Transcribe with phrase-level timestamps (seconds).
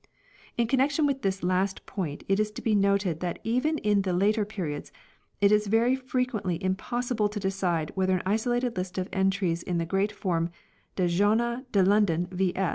[0.57, 4.43] In connection with this last point it is to be noted that even in later
[4.45, 4.91] periods
[5.41, 9.77] it is very frequently impos sible to decide whether an isolated list of entries in
[9.77, 10.49] the form
[10.95, 12.51] "De Johanne de London v.